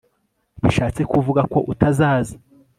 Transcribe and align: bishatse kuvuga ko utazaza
bishatse 0.63 1.01
kuvuga 1.11 1.41
ko 1.51 1.59
utazaza 1.71 2.35